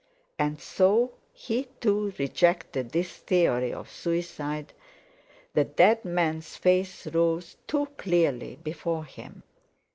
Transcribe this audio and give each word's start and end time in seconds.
And 0.39 0.59
so 0.59 1.11
he 1.31 1.65
too, 1.79 2.11
rejected 2.17 2.89
this 2.89 3.17
theory 3.17 3.71
of 3.71 3.87
suicide, 3.91 4.73
the 5.53 5.63
dead 5.65 6.03
man's 6.03 6.55
face 6.57 7.05
rose 7.05 7.55
too 7.67 7.85
clearly 7.97 8.57
before 8.63 9.05
him. 9.05 9.43